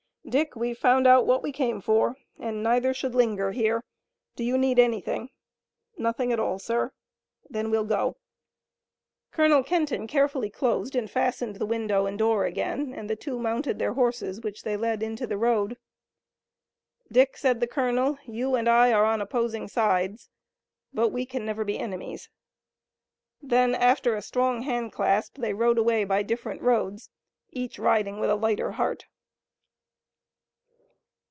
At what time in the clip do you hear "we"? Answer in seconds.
1.43-1.51, 21.09-21.25